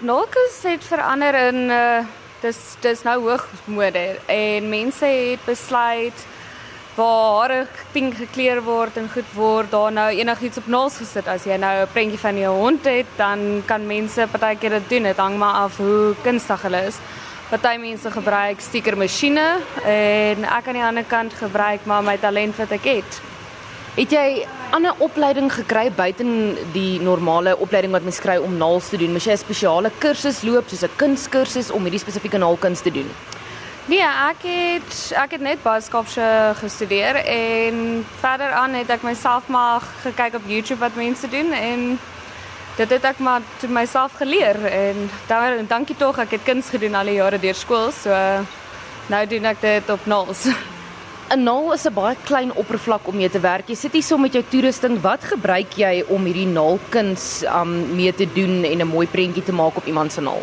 [0.00, 2.06] naalkuns het verander in uh
[2.38, 6.20] dis dis nou hoogmode en mense het besluit
[6.94, 11.26] waar pink gekleur word en goed word daar nou enigiets op naels gesit.
[11.26, 15.02] As jy nou 'n prentjie van jou hond het dan kan mense partykeer dit doen.
[15.02, 16.96] Dit hang maar af hoe kunstig hulle is.
[17.50, 22.70] Party mense gebruik stiekermasjiene en ek aan die ander kant gebruik maar my talent wat
[22.70, 23.20] ek het.
[23.96, 26.24] Het jy ander opleiding gekry buite
[26.72, 29.12] die normale opleiding wat mens kry om naals te doen?
[29.12, 33.10] Moes jy 'n spesiale kursus loop soos 'n kunskursus om hierdie spesifieke naalkuns te doen?
[33.88, 39.80] Nee, ek het ek het net baskapse gestudeer en verder aan het ek myself maar
[40.02, 41.98] gekyk op YouTube wat mense doen en
[42.76, 46.94] dit het ek maar toe myself geleer en daar dankie tog ek het kuns gedoen
[46.94, 48.10] al die jare deur skool so
[49.08, 50.46] nou doen ek dit op naals.
[51.30, 53.68] 'n Naal is 'n baie klein oppervlak om mee te werk.
[53.68, 55.00] Jy sit hier so met jou toerusting.
[55.00, 59.52] Wat gebruik jy om hierdie naalkuns um mee te doen en 'n mooi prentjie te
[59.52, 60.42] maak op iemand se naal?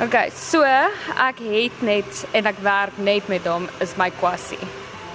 [0.00, 4.60] OK, so ek het net en ek werk net met hom is my kwassie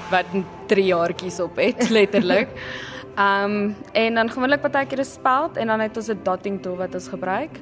[0.09, 0.26] wat
[0.68, 2.50] 3 jaartjies op het letterlik.
[3.18, 6.94] Um en dan gewoonlik partykeer 'n speld en dan het ons 'n dotting tool wat
[6.94, 7.59] ons gebruik.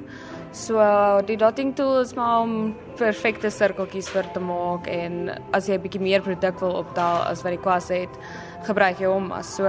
[0.52, 0.82] So
[1.28, 2.54] die dotting tool is maar om
[2.98, 7.42] perfekte sirkeltjies vir te maak en as jy 'n bietjie meer produk wil opdaal as
[7.44, 8.10] wat die kwas het,
[8.66, 9.64] gebruik jy hom as so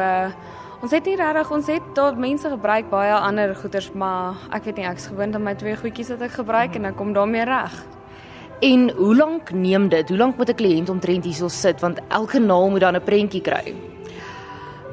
[0.81, 4.77] ons het nie regtig ons het daar mense gebruik baie ander goeders maar ek weet
[4.77, 7.85] nie ek's gewoond aan my twee goedjies wat ek gebruik en dan kom daarmee reg.
[8.61, 10.09] En hoe lank neem dit?
[10.09, 13.41] Hoe lank moet 'n kliënt omtrent hierso sit want elke naal moet dan 'n prentjie
[13.41, 13.75] kry?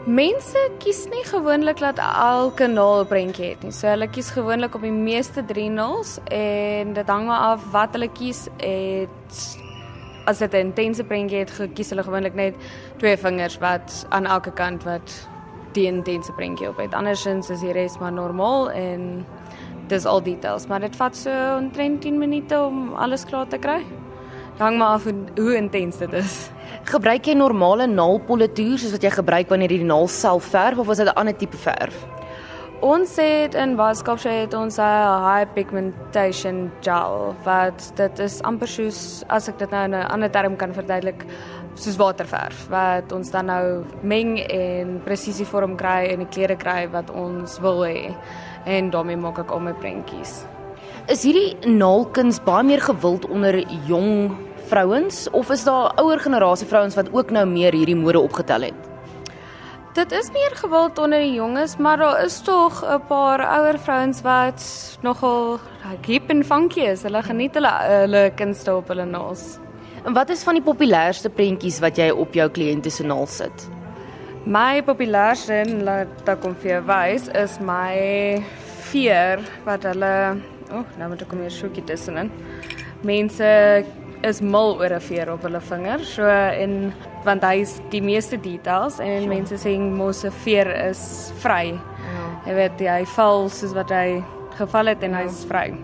[0.06, 3.72] Mense kies nie gewoonlik dat elke naal 'n prentjie het nie.
[3.72, 7.92] So hulle kies gewoonlik op die meeste 3 naals en dit hang maar af wat
[7.92, 8.48] hulle kies.
[8.56, 9.58] Het
[10.24, 12.54] as dit 'n intense prentjie het, kies hulle gewoonlik net
[12.96, 15.28] twee vingers wat aan elke kant wat
[15.72, 16.94] die intense prentjie op het.
[16.94, 19.26] Andersins is die res maar normaal en
[19.86, 23.84] dis al details, maar dit vat so omtrent 10 minute om alles klaar te kry.
[24.58, 25.04] Hang maar af
[25.36, 26.50] hoe intens dit is.
[26.86, 30.86] Gebruik jy normale naalpolitoer soos wat jy gebruik wanneer jy die naal self verf of
[30.86, 32.06] was dit 'n ander tipe verf?
[32.80, 34.82] Ons het in Baskopse het ons 'n
[35.26, 40.30] high pigmentation gel wat dit is amper soos as ek dit nou in 'n ander
[40.30, 41.24] term kan verduidelik
[41.74, 46.88] soos waterverf wat ons dan nou meng en presisie vorm kry en die kleure kry
[46.90, 48.14] wat ons wil hê
[48.66, 50.44] en daarmee maak ek al my prentjies.
[51.08, 54.36] Is hierdie naalkuns baie meer gewild onder jong
[54.68, 58.88] vrouens of is daar ouer generasie vrouens wat ook nou meer hierdie mode opgetel het?
[59.96, 64.20] Dit is meer gewild onder die jonges, maar daar is tog 'n paar ouer vrouens
[64.22, 64.62] wat
[65.02, 65.58] nogal
[66.06, 67.02] hip en funky is.
[67.02, 69.58] Hulle geniet hulle hulle kunste op hulle naels.
[70.04, 73.68] En wat is van die populairste prentjies wat jy op jou kliënte se naels sit?
[74.46, 78.42] My populairste, laat ek kom vir wys, is my
[78.88, 80.38] veer wat hulle,
[80.70, 82.30] o, oh, nou moet ek hom hier soekie tussenin.
[83.02, 83.84] Mense
[84.22, 86.04] is mal oor 'n veer op hulle vinger.
[86.04, 86.92] So en
[87.24, 89.28] want hy's die meeste details en sure.
[89.28, 91.74] mense sê mos 'n veer is vry.
[91.74, 92.24] Ja.
[92.46, 94.22] Jy weet hy val soos wat hy
[94.56, 95.16] geval het en ja.
[95.22, 95.74] hy's vry.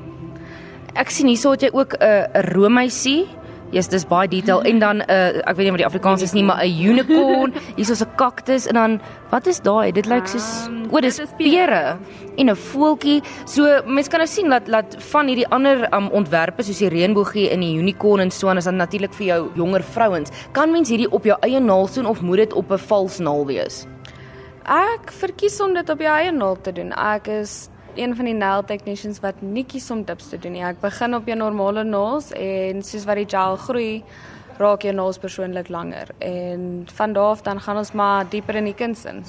[0.94, 3.28] Ek sien hierso het jy ook 'n uh, 'n roomhuisie.
[3.74, 6.32] Yes, dis baie detail en dan 'n uh, ek weet nie wat die Afrikaans is
[6.32, 9.92] nie, maar 'n unicorn, hierso's 'n kaktus en dan wat is daai?
[9.92, 11.98] Dit lyk soos um, o, dis pere
[12.36, 13.22] en 'n voeltjie.
[13.46, 17.50] So mense kan nou sien dat dat van hierdie ander um, ontwerpe soos die reënboogie
[17.50, 20.30] en die unicorn en so en is dan natuurlik vir jou jonger vrouens.
[20.52, 23.46] Kan mens hierdie op jou eie naal doen of moet dit op 'n vals naal
[23.46, 23.86] wees?
[24.64, 26.92] Ek verkies om dit op jou eie naal te doen.
[26.92, 30.64] Ek is een van die nail technicians wat nie kies om tips te doen nie.
[30.64, 34.02] Ek begin op jou normale nails en soos wat die gel groei,
[34.58, 38.70] raak jou nails persoonlik langer en van daar af dan gaan ons maar dieper in
[38.70, 39.24] die kuns in.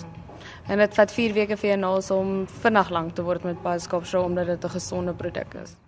[0.67, 3.79] En dit vat 4 weke vir jou nails om vinnig lank te word met baie
[3.79, 5.84] skop show omdat dit 'n gesonde produk is.